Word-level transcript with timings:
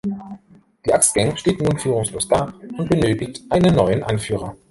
Die 0.83 0.91
„Axt-Gang“ 0.91 1.37
steht 1.37 1.61
nun 1.61 1.77
führungslos 1.77 2.27
da 2.27 2.51
und 2.75 2.89
benötigt 2.89 3.43
einen 3.51 3.75
neuen 3.75 4.01
Anführer. 4.01 4.55